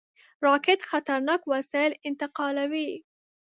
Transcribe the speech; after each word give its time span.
راکټ 0.45 0.79
خطرناک 0.89 1.41
وسایل 1.53 1.91
انتقالوي 2.07 2.89